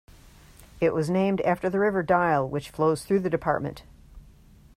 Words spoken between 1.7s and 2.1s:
river